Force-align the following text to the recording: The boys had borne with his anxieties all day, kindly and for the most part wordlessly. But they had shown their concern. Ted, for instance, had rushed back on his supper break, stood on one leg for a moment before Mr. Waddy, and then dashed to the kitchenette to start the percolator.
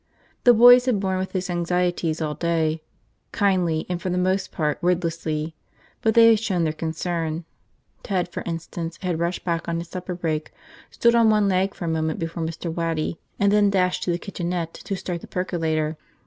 The 0.45 0.53
boys 0.55 0.85
had 0.85 0.99
borne 0.99 1.19
with 1.19 1.33
his 1.33 1.47
anxieties 1.47 2.23
all 2.23 2.33
day, 2.33 2.81
kindly 3.31 3.85
and 3.87 4.01
for 4.01 4.09
the 4.09 4.17
most 4.17 4.51
part 4.51 4.81
wordlessly. 4.81 5.53
But 6.01 6.15
they 6.15 6.29
had 6.29 6.39
shown 6.39 6.63
their 6.63 6.73
concern. 6.73 7.45
Ted, 8.01 8.27
for 8.29 8.41
instance, 8.47 8.97
had 9.03 9.19
rushed 9.19 9.45
back 9.45 9.69
on 9.69 9.77
his 9.77 9.89
supper 9.89 10.15
break, 10.15 10.51
stood 10.89 11.13
on 11.13 11.29
one 11.29 11.47
leg 11.47 11.75
for 11.75 11.85
a 11.85 11.87
moment 11.87 12.17
before 12.17 12.41
Mr. 12.41 12.73
Waddy, 12.73 13.19
and 13.39 13.51
then 13.51 13.69
dashed 13.69 14.01
to 14.05 14.11
the 14.11 14.17
kitchenette 14.17 14.73
to 14.73 14.95
start 14.95 15.21
the 15.21 15.27
percolator. 15.27 15.97